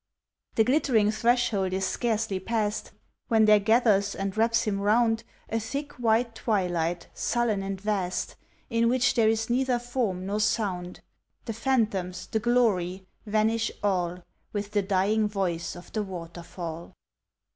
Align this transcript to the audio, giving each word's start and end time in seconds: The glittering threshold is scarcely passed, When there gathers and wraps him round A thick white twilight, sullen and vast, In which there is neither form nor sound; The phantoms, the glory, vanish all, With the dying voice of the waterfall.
The 0.55 0.63
glittering 0.63 1.11
threshold 1.11 1.73
is 1.73 1.85
scarcely 1.85 2.39
passed, 2.39 2.91
When 3.27 3.45
there 3.45 3.59
gathers 3.59 4.15
and 4.15 4.35
wraps 4.35 4.63
him 4.63 4.79
round 4.81 5.23
A 5.47 5.59
thick 5.59 5.93
white 5.99 6.33
twilight, 6.33 7.07
sullen 7.13 7.61
and 7.61 7.79
vast, 7.79 8.35
In 8.71 8.89
which 8.89 9.13
there 9.13 9.29
is 9.29 9.47
neither 9.51 9.77
form 9.77 10.25
nor 10.25 10.39
sound; 10.39 11.01
The 11.45 11.53
phantoms, 11.53 12.25
the 12.25 12.39
glory, 12.39 13.05
vanish 13.27 13.71
all, 13.83 14.23
With 14.53 14.71
the 14.71 14.81
dying 14.81 15.27
voice 15.27 15.75
of 15.75 15.93
the 15.93 16.01
waterfall. 16.01 16.95